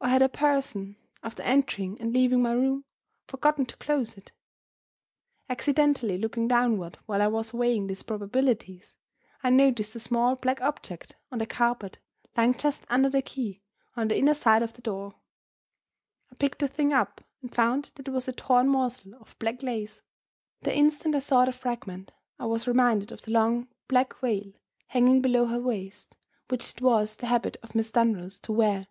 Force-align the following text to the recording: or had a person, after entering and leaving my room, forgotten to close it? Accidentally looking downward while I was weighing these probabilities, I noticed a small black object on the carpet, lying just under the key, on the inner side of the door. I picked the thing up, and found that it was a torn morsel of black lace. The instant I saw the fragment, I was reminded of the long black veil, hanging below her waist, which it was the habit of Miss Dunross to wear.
or 0.00 0.08
had 0.10 0.22
a 0.22 0.28
person, 0.28 0.96
after 1.24 1.42
entering 1.42 2.00
and 2.00 2.14
leaving 2.14 2.40
my 2.40 2.52
room, 2.52 2.84
forgotten 3.26 3.66
to 3.66 3.76
close 3.78 4.16
it? 4.16 4.30
Accidentally 5.50 6.16
looking 6.16 6.46
downward 6.48 6.96
while 7.06 7.20
I 7.20 7.26
was 7.26 7.52
weighing 7.52 7.88
these 7.88 8.04
probabilities, 8.04 8.94
I 9.42 9.50
noticed 9.50 9.96
a 9.96 10.00
small 10.00 10.36
black 10.36 10.60
object 10.62 11.16
on 11.32 11.40
the 11.40 11.46
carpet, 11.46 11.98
lying 12.36 12.54
just 12.54 12.86
under 12.88 13.10
the 13.10 13.20
key, 13.20 13.60
on 13.96 14.06
the 14.06 14.16
inner 14.16 14.34
side 14.34 14.62
of 14.62 14.72
the 14.74 14.82
door. 14.82 15.16
I 16.30 16.36
picked 16.36 16.60
the 16.60 16.68
thing 16.68 16.92
up, 16.92 17.20
and 17.42 17.54
found 17.54 17.90
that 17.96 18.06
it 18.06 18.12
was 18.12 18.28
a 18.28 18.32
torn 18.32 18.68
morsel 18.68 19.14
of 19.16 19.38
black 19.40 19.64
lace. 19.64 20.02
The 20.62 20.74
instant 20.74 21.16
I 21.16 21.18
saw 21.18 21.44
the 21.44 21.52
fragment, 21.52 22.12
I 22.38 22.46
was 22.46 22.68
reminded 22.68 23.10
of 23.10 23.22
the 23.22 23.32
long 23.32 23.66
black 23.88 24.16
veil, 24.20 24.52
hanging 24.86 25.20
below 25.20 25.46
her 25.46 25.60
waist, 25.60 26.16
which 26.48 26.70
it 26.72 26.80
was 26.80 27.16
the 27.16 27.26
habit 27.26 27.56
of 27.64 27.74
Miss 27.74 27.90
Dunross 27.90 28.38
to 28.42 28.52
wear. 28.52 28.86